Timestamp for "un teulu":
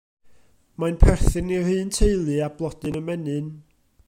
1.75-2.41